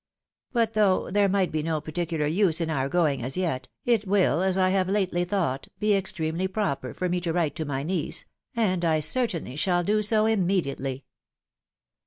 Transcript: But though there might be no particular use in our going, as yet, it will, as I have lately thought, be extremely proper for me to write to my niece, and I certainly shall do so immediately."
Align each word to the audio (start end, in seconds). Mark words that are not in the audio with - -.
But 0.51 0.73
though 0.73 1.11
there 1.11 1.29
might 1.29 1.51
be 1.51 1.61
no 1.61 1.79
particular 1.79 2.25
use 2.25 2.59
in 2.59 2.71
our 2.71 2.89
going, 2.89 3.21
as 3.21 3.37
yet, 3.37 3.69
it 3.85 4.07
will, 4.07 4.41
as 4.41 4.57
I 4.57 4.69
have 4.71 4.89
lately 4.89 5.23
thought, 5.25 5.67
be 5.79 5.95
extremely 5.95 6.47
proper 6.47 6.95
for 6.95 7.07
me 7.07 7.21
to 7.21 7.31
write 7.31 7.53
to 7.57 7.65
my 7.65 7.83
niece, 7.83 8.25
and 8.55 8.83
I 8.83 8.99
certainly 8.99 9.55
shall 9.55 9.83
do 9.83 10.01
so 10.01 10.25
immediately." 10.25 11.05